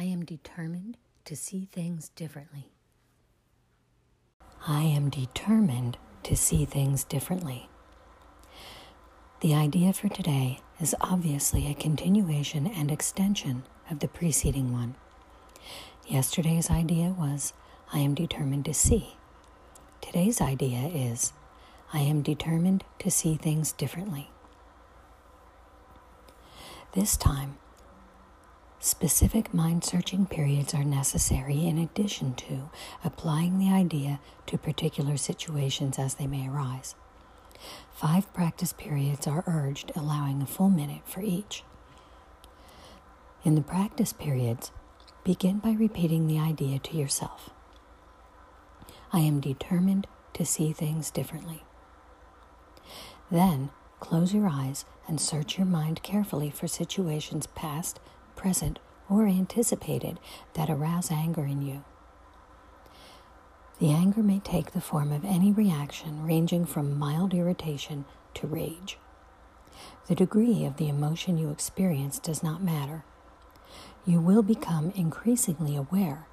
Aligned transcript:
I 0.00 0.04
am 0.04 0.24
determined 0.24 0.96
to 1.26 1.36
see 1.36 1.68
things 1.70 2.08
differently. 2.08 2.72
I 4.66 4.80
am 4.84 5.10
determined 5.10 5.98
to 6.22 6.34
see 6.34 6.64
things 6.64 7.04
differently. 7.04 7.68
The 9.42 9.54
idea 9.54 9.92
for 9.92 10.08
today 10.08 10.60
is 10.80 10.96
obviously 11.02 11.70
a 11.70 11.74
continuation 11.74 12.66
and 12.66 12.90
extension 12.90 13.64
of 13.90 13.98
the 13.98 14.08
preceding 14.08 14.72
one. 14.72 14.94
Yesterday's 16.06 16.70
idea 16.70 17.10
was 17.10 17.52
I 17.92 17.98
am 17.98 18.14
determined 18.14 18.64
to 18.64 18.72
see. 18.72 19.16
Today's 20.00 20.40
idea 20.40 20.88
is 20.94 21.34
I 21.92 21.98
am 21.98 22.22
determined 22.22 22.84
to 23.00 23.10
see 23.10 23.36
things 23.36 23.72
differently. 23.72 24.30
This 26.94 27.18
time, 27.18 27.58
Specific 28.82 29.52
mind 29.52 29.84
searching 29.84 30.24
periods 30.24 30.72
are 30.72 30.84
necessary 30.84 31.66
in 31.66 31.76
addition 31.76 32.34
to 32.36 32.70
applying 33.04 33.58
the 33.58 33.70
idea 33.70 34.20
to 34.46 34.56
particular 34.56 35.18
situations 35.18 35.98
as 35.98 36.14
they 36.14 36.26
may 36.26 36.48
arise. 36.48 36.94
Five 37.92 38.32
practice 38.32 38.72
periods 38.72 39.26
are 39.26 39.44
urged, 39.46 39.92
allowing 39.94 40.40
a 40.40 40.46
full 40.46 40.70
minute 40.70 41.02
for 41.04 41.20
each. 41.20 41.62
In 43.44 43.54
the 43.54 43.60
practice 43.60 44.14
periods, 44.14 44.72
begin 45.24 45.58
by 45.58 45.72
repeating 45.72 46.26
the 46.26 46.38
idea 46.38 46.78
to 46.78 46.96
yourself 46.96 47.50
I 49.12 49.20
am 49.20 49.40
determined 49.40 50.06
to 50.34 50.46
see 50.46 50.72
things 50.72 51.10
differently. 51.10 51.64
Then, 53.30 53.70
close 53.98 54.32
your 54.32 54.48
eyes 54.48 54.84
and 55.06 55.20
search 55.20 55.58
your 55.58 55.66
mind 55.66 56.02
carefully 56.02 56.48
for 56.50 56.66
situations 56.68 57.46
past, 57.48 58.00
present, 58.40 58.78
or 59.10 59.26
anticipated 59.26 60.18
that 60.54 60.70
arouse 60.70 61.10
anger 61.10 61.44
in 61.44 61.60
you. 61.60 61.84
The 63.78 63.90
anger 63.90 64.22
may 64.22 64.38
take 64.38 64.70
the 64.70 64.80
form 64.80 65.12
of 65.12 65.26
any 65.26 65.52
reaction 65.52 66.24
ranging 66.26 66.64
from 66.64 66.98
mild 66.98 67.34
irritation 67.34 68.06
to 68.34 68.46
rage. 68.46 68.96
The 70.06 70.14
degree 70.14 70.64
of 70.64 70.78
the 70.78 70.88
emotion 70.88 71.36
you 71.36 71.50
experience 71.50 72.18
does 72.18 72.42
not 72.42 72.62
matter. 72.62 73.04
You 74.06 74.20
will 74.20 74.42
become 74.42 74.90
increasingly 74.96 75.76
aware 75.76 76.26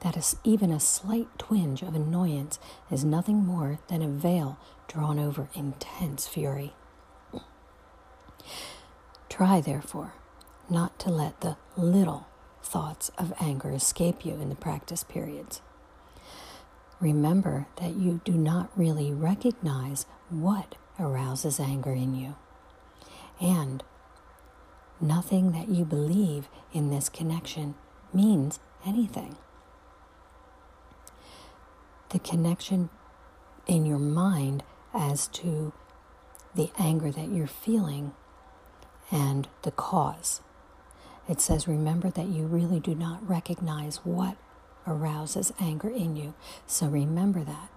that 0.00 0.34
even 0.42 0.72
a 0.72 0.80
slight 0.80 1.28
twinge 1.38 1.82
of 1.82 1.94
annoyance 1.94 2.58
is 2.90 3.04
nothing 3.04 3.44
more 3.44 3.78
than 3.86 4.02
a 4.02 4.08
veil 4.08 4.58
drawn 4.88 5.20
over 5.20 5.48
intense 5.54 6.26
fury. 6.26 6.74
Try, 9.28 9.60
therefore, 9.60 10.14
not 10.70 10.98
to 11.00 11.10
let 11.10 11.40
the 11.40 11.56
little 11.76 12.26
thoughts 12.62 13.10
of 13.18 13.32
anger 13.40 13.70
escape 13.70 14.24
you 14.24 14.34
in 14.34 14.48
the 14.48 14.54
practice 14.54 15.04
periods. 15.04 15.60
Remember 17.00 17.66
that 17.76 17.96
you 17.96 18.20
do 18.24 18.32
not 18.32 18.70
really 18.76 19.12
recognize 19.12 20.06
what 20.30 20.76
arouses 20.98 21.60
anger 21.60 21.92
in 21.92 22.14
you. 22.14 22.34
And 23.40 23.82
nothing 25.00 25.52
that 25.52 25.68
you 25.68 25.84
believe 25.84 26.48
in 26.72 26.90
this 26.90 27.08
connection 27.08 27.74
means 28.12 28.58
anything. 28.86 29.36
The 32.10 32.18
connection 32.20 32.90
in 33.66 33.84
your 33.84 33.98
mind 33.98 34.62
as 34.92 35.26
to 35.28 35.72
the 36.54 36.70
anger 36.78 37.10
that 37.10 37.28
you're 37.28 37.46
feeling 37.46 38.12
and 39.10 39.48
the 39.62 39.72
cause 39.72 40.40
it 41.28 41.40
says, 41.40 41.66
Remember 41.66 42.10
that 42.10 42.28
you 42.28 42.46
really 42.46 42.80
do 42.80 42.94
not 42.94 43.26
recognize 43.28 43.98
what 43.98 44.36
arouses 44.86 45.52
anger 45.58 45.88
in 45.88 46.16
you. 46.16 46.34
So 46.66 46.86
remember 46.86 47.42
that. 47.44 47.70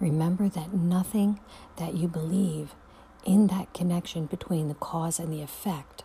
Remember 0.00 0.48
that 0.48 0.72
nothing 0.74 1.40
that 1.76 1.94
you 1.94 2.08
believe 2.08 2.74
in 3.24 3.48
that 3.48 3.72
connection 3.74 4.26
between 4.26 4.68
the 4.68 4.74
cause 4.74 5.18
and 5.18 5.32
the 5.32 5.42
effect 5.42 6.04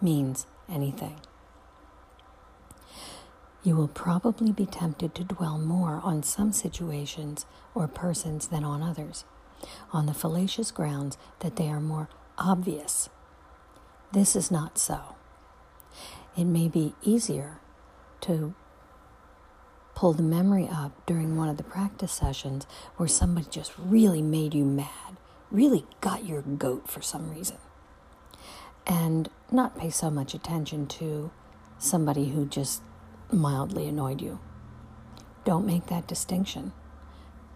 means 0.00 0.46
anything. 0.68 1.20
You 3.62 3.74
will 3.74 3.88
probably 3.88 4.52
be 4.52 4.66
tempted 4.66 5.14
to 5.16 5.24
dwell 5.24 5.58
more 5.58 6.00
on 6.04 6.22
some 6.22 6.52
situations 6.52 7.46
or 7.74 7.88
persons 7.88 8.48
than 8.48 8.62
on 8.62 8.82
others, 8.82 9.24
on 9.92 10.06
the 10.06 10.14
fallacious 10.14 10.70
grounds 10.70 11.18
that 11.40 11.56
they 11.56 11.68
are 11.68 11.80
more 11.80 12.08
obvious. 12.38 13.08
This 14.12 14.36
is 14.36 14.52
not 14.52 14.78
so 14.78 15.15
it 16.36 16.44
may 16.44 16.68
be 16.68 16.94
easier 17.02 17.60
to 18.20 18.54
pull 19.94 20.12
the 20.12 20.22
memory 20.22 20.68
up 20.70 20.92
during 21.06 21.36
one 21.36 21.48
of 21.48 21.56
the 21.56 21.62
practice 21.62 22.12
sessions 22.12 22.66
where 22.96 23.08
somebody 23.08 23.46
just 23.50 23.72
really 23.78 24.20
made 24.20 24.54
you 24.54 24.64
mad, 24.64 25.16
really 25.50 25.86
got 26.02 26.26
your 26.26 26.42
goat 26.42 26.88
for 26.88 27.00
some 27.00 27.30
reason, 27.30 27.56
and 28.86 29.30
not 29.50 29.78
pay 29.78 29.88
so 29.88 30.10
much 30.10 30.34
attention 30.34 30.86
to 30.86 31.30
somebody 31.78 32.28
who 32.28 32.44
just 32.44 32.82
mildly 33.32 33.88
annoyed 33.88 34.20
you. 34.20 34.38
Don't 35.44 35.66
make 35.66 35.86
that 35.86 36.06
distinction. 36.06 36.72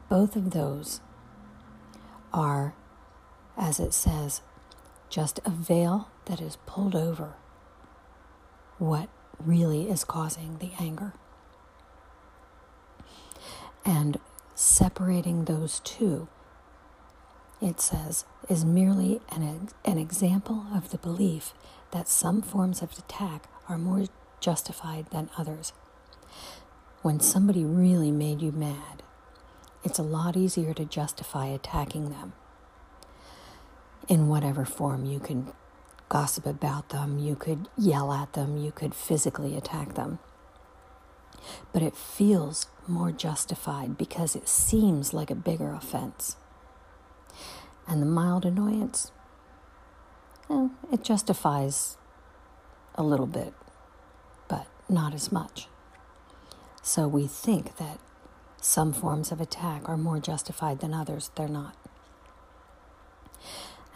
Both 0.08 0.34
of 0.34 0.52
those 0.52 1.00
are, 2.32 2.74
as 3.56 3.78
it 3.78 3.92
says, 3.92 4.40
just 5.10 5.40
a 5.44 5.50
veil 5.50 6.08
that 6.24 6.40
is 6.40 6.56
pulled 6.66 6.94
over 6.94 7.34
what 8.80 9.08
really 9.38 9.88
is 9.88 10.04
causing 10.04 10.58
the 10.58 10.70
anger. 10.80 11.12
And 13.84 14.18
separating 14.54 15.44
those 15.44 15.80
two, 15.80 16.28
it 17.60 17.80
says, 17.80 18.24
is 18.48 18.64
merely 18.64 19.20
an, 19.30 19.68
an 19.84 19.98
example 19.98 20.66
of 20.74 20.90
the 20.90 20.98
belief 20.98 21.52
that 21.92 22.08
some 22.08 22.40
forms 22.40 22.82
of 22.82 22.92
attack 22.98 23.48
are 23.68 23.78
more 23.78 24.06
justified 24.40 25.06
than 25.10 25.30
others. 25.36 25.72
When 27.02 27.20
somebody 27.20 27.64
really 27.64 28.10
made 28.10 28.40
you 28.40 28.52
mad, 28.52 29.02
it's 29.84 29.98
a 29.98 30.02
lot 30.02 30.36
easier 30.36 30.74
to 30.74 30.84
justify 30.84 31.46
attacking 31.46 32.10
them 32.10 32.32
in 34.08 34.28
whatever 34.28 34.64
form 34.64 35.04
you 35.04 35.20
can 35.20 35.52
gossip 36.10 36.44
about 36.46 36.90
them, 36.90 37.18
you 37.18 37.34
could 37.36 37.68
yell 37.78 38.12
at 38.12 38.34
them, 38.34 38.58
you 38.58 38.72
could 38.72 38.94
physically 38.94 39.56
attack 39.56 39.94
them. 39.94 40.18
but 41.72 41.82
it 41.82 41.96
feels 41.96 42.66
more 42.86 43.12
justified 43.12 43.96
because 43.96 44.34
it 44.34 44.48
seems 44.48 45.14
like 45.14 45.30
a 45.30 45.34
bigger 45.34 45.72
offense. 45.72 46.36
And 47.86 48.02
the 48.02 48.06
mild 48.06 48.44
annoyance, 48.44 49.10
well, 50.48 50.70
it 50.92 51.02
justifies 51.04 51.96
a 52.94 53.02
little 53.02 53.26
bit, 53.26 53.54
but 54.48 54.66
not 54.88 55.14
as 55.14 55.30
much. 55.32 55.68
So 56.82 57.06
we 57.08 57.26
think 57.26 57.76
that 57.76 57.98
some 58.60 58.92
forms 58.92 59.32
of 59.32 59.40
attack 59.40 59.88
are 59.88 59.96
more 59.96 60.18
justified 60.18 60.80
than 60.80 60.92
others. 60.94 61.30
They're 61.36 61.48
not. 61.48 61.76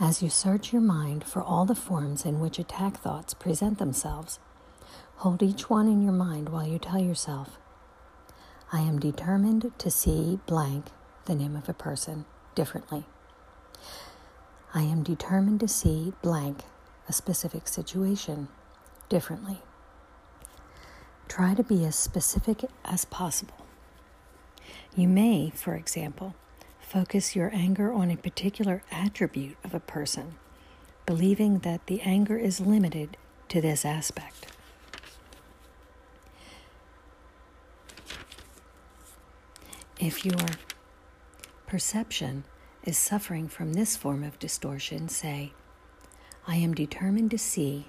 As 0.00 0.23
you 0.23 0.29
search 0.29 0.73
your 0.73 0.82
mind 0.82 1.23
for 1.23 1.41
all 1.41 1.64
the 1.64 1.76
forms 1.76 2.25
in 2.25 2.41
which 2.41 2.58
attack 2.58 2.99
thoughts 2.99 3.32
present 3.32 3.79
themselves, 3.79 4.41
hold 5.17 5.41
each 5.41 5.70
one 5.70 5.87
in 5.87 6.02
your 6.02 6.12
mind 6.12 6.49
while 6.49 6.67
you 6.67 6.81
tell 6.81 6.99
yourself, 6.99 7.58
I 8.73 8.81
am 8.81 8.99
determined 8.99 9.70
to 9.79 9.91
see 9.93 10.41
blank, 10.46 10.87
the 11.26 11.35
name 11.37 11.55
of 11.55 11.69
a 11.69 11.75
person, 11.75 12.25
differently. 12.56 13.05
I 14.75 14.82
am 14.82 15.05
determined 15.05 15.61
to 15.61 15.69
see 15.69 16.12
blank, 16.23 16.64
a 17.08 17.12
specific 17.12 17.69
situation, 17.69 18.49
differently. 19.08 19.58
Try 21.29 21.55
to 21.55 21.62
be 21.62 21.85
as 21.85 21.94
specific 21.94 22.64
as 22.85 23.05
possible. 23.05 23.64
You 24.97 25.06
may, 25.06 25.50
for 25.55 25.76
example, 25.76 26.35
Focus 26.94 27.35
your 27.35 27.50
anger 27.52 27.93
on 27.93 28.08
a 28.08 28.17
particular 28.17 28.85
attribute 28.93 29.56
of 29.64 29.75
a 29.75 29.81
person, 29.81 30.37
believing 31.06 31.58
that 31.58 31.85
the 31.88 32.00
anger 32.02 32.38
is 32.38 32.61
limited 32.61 33.17
to 33.49 33.61
this 33.61 33.85
aspect. 33.85 34.46
If 39.99 40.25
your 40.25 40.46
perception 41.67 42.44
is 42.85 42.97
suffering 42.97 43.49
from 43.49 43.73
this 43.73 43.97
form 43.97 44.23
of 44.23 44.38
distortion, 44.38 45.08
say, 45.08 45.52
I 46.47 46.58
am 46.58 46.75
determined 46.75 47.32
to 47.32 47.38
see 47.38 47.87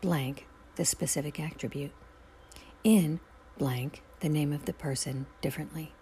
blank, 0.00 0.48
the 0.74 0.84
specific 0.84 1.38
attribute, 1.38 1.92
in 2.82 3.20
blank, 3.58 4.02
the 4.18 4.28
name 4.28 4.52
of 4.52 4.64
the 4.64 4.72
person, 4.72 5.26
differently. 5.40 5.92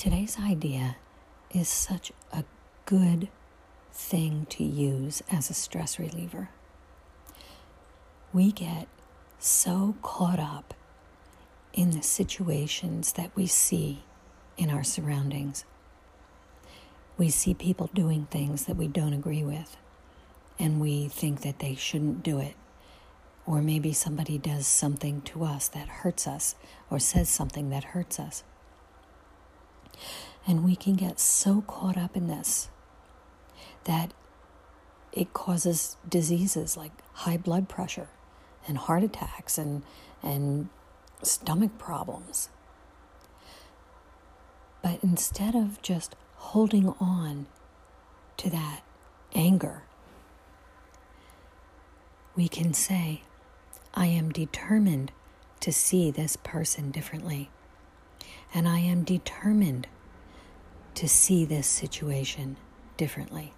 Today's 0.00 0.38
idea 0.38 0.96
is 1.50 1.68
such 1.68 2.10
a 2.32 2.44
good 2.86 3.28
thing 3.92 4.46
to 4.48 4.64
use 4.64 5.22
as 5.30 5.50
a 5.50 5.52
stress 5.52 5.98
reliever. 5.98 6.48
We 8.32 8.50
get 8.50 8.88
so 9.38 9.96
caught 10.00 10.38
up 10.38 10.72
in 11.74 11.90
the 11.90 12.00
situations 12.00 13.12
that 13.12 13.36
we 13.36 13.46
see 13.46 14.04
in 14.56 14.70
our 14.70 14.84
surroundings. 14.84 15.66
We 17.18 17.28
see 17.28 17.52
people 17.52 17.90
doing 17.92 18.26
things 18.30 18.64
that 18.64 18.78
we 18.78 18.88
don't 18.88 19.12
agree 19.12 19.44
with, 19.44 19.76
and 20.58 20.80
we 20.80 21.08
think 21.08 21.42
that 21.42 21.58
they 21.58 21.74
shouldn't 21.74 22.22
do 22.22 22.38
it. 22.38 22.54
Or 23.44 23.60
maybe 23.60 23.92
somebody 23.92 24.38
does 24.38 24.66
something 24.66 25.20
to 25.20 25.44
us 25.44 25.68
that 25.68 25.88
hurts 25.88 26.26
us, 26.26 26.54
or 26.90 26.98
says 26.98 27.28
something 27.28 27.68
that 27.68 27.84
hurts 27.84 28.18
us. 28.18 28.44
And 30.46 30.64
we 30.64 30.76
can 30.76 30.94
get 30.94 31.20
so 31.20 31.62
caught 31.62 31.96
up 31.96 32.16
in 32.16 32.26
this 32.26 32.68
that 33.84 34.12
it 35.12 35.32
causes 35.32 35.96
diseases 36.08 36.76
like 36.76 36.92
high 37.12 37.36
blood 37.36 37.68
pressure 37.68 38.08
and 38.66 38.78
heart 38.78 39.02
attacks 39.02 39.58
and, 39.58 39.82
and 40.22 40.68
stomach 41.22 41.78
problems. 41.78 42.48
But 44.82 45.00
instead 45.02 45.54
of 45.54 45.82
just 45.82 46.16
holding 46.36 46.94
on 47.00 47.46
to 48.38 48.50
that 48.50 48.80
anger, 49.34 49.82
we 52.36 52.48
can 52.48 52.72
say, 52.72 53.22
I 53.92 54.06
am 54.06 54.30
determined 54.30 55.12
to 55.60 55.72
see 55.72 56.10
this 56.10 56.36
person 56.36 56.90
differently. 56.90 57.50
And 58.52 58.68
I 58.68 58.78
am 58.78 59.04
determined 59.04 59.86
to 60.94 61.08
see 61.08 61.44
this 61.44 61.66
situation 61.66 62.56
differently. 62.96 63.54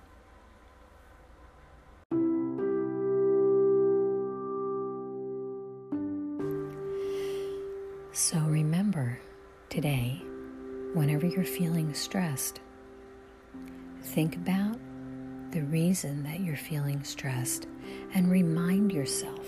So 8.13 8.39
remember 8.41 9.19
today, 9.71 10.23
whenever 10.93 11.27
you're 11.27 11.45
feeling 11.45 11.95
stressed, 11.95 12.61
think 14.03 14.37
about 14.37 14.79
the 15.53 15.63
reason 15.63 16.23
that 16.25 16.41
you're 16.41 16.57
feeling 16.57 17.03
stressed 17.05 17.67
and 18.15 18.31
remind 18.31 18.93
yourself 18.93 19.47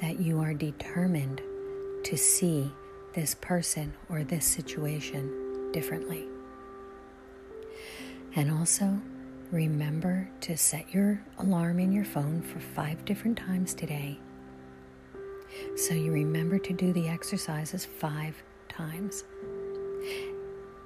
that 0.00 0.20
you 0.20 0.40
are 0.40 0.54
determined 0.54 1.42
to 2.04 2.16
see 2.16 2.70
this 3.14 3.34
person 3.36 3.94
or 4.08 4.24
this 4.24 4.44
situation 4.44 5.70
differently. 5.72 6.26
And 8.36 8.50
also, 8.50 9.00
remember 9.52 10.28
to 10.40 10.56
set 10.56 10.92
your 10.92 11.22
alarm 11.38 11.78
in 11.78 11.92
your 11.92 12.04
phone 12.04 12.42
for 12.42 12.58
five 12.58 13.04
different 13.04 13.38
times 13.38 13.72
today. 13.72 14.18
So 15.76 15.94
you 15.94 16.10
remember 16.12 16.58
to 16.58 16.72
do 16.72 16.92
the 16.92 17.08
exercises 17.08 17.84
five 17.84 18.42
times, 18.68 19.22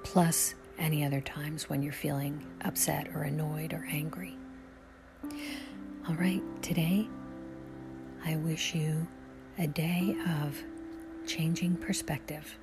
plus 0.02 0.54
any 0.78 1.04
other 1.04 1.22
times 1.22 1.70
when 1.70 1.82
you're 1.82 1.92
feeling 1.92 2.44
upset 2.62 3.08
or 3.14 3.22
annoyed 3.22 3.72
or 3.72 3.88
angry. 3.90 4.36
All 6.06 6.14
right, 6.14 6.42
today 6.62 7.08
I 8.24 8.36
wish 8.36 8.74
you 8.74 9.06
a 9.58 9.66
day 9.66 10.14
of 10.42 10.62
changing 11.28 11.76
perspective. 11.76 12.58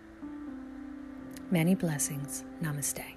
Many 1.52 1.76
blessings. 1.76 2.44
Namaste. 2.62 3.15